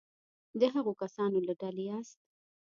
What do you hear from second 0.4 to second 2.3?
د هغو کسانو له ډلې یاست.